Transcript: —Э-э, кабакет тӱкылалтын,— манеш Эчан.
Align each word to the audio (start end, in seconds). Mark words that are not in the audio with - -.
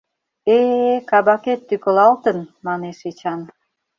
—Э-э, 0.57 0.95
кабакет 1.09 1.59
тӱкылалтын,— 1.67 2.39
манеш 2.65 2.99
Эчан. 3.09 3.41